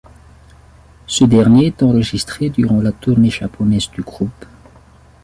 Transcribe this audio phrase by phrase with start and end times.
[1.05, 4.45] Ce dernier est enregistré durant la tournée japonaise du groupe.